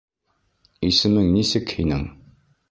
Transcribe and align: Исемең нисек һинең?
Исемең 0.89 1.29
нисек 1.35 1.75
һинең? 1.77 2.03